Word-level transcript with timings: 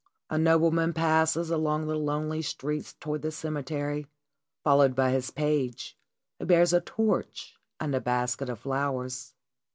A 0.31 0.37
nobleman 0.39 0.93
passes 0.93 1.51
along 1.51 1.85
the 1.85 1.95
lonely 1.95 2.41
streets 2.41 2.93
toward 2.95 3.21
the 3.21 3.29
cemetery, 3.31 4.07
followed 4.63 4.95
by 4.95 5.11
his 5.11 5.29
page, 5.29 5.95
who 6.39 6.47
bears 6.47 6.73
a 6.73 6.81
torch 6.81 7.55
and 7.79 7.93
a 7.93 8.01
basket 8.01 8.49
of 8.49 8.61
flowers. 8.61 9.35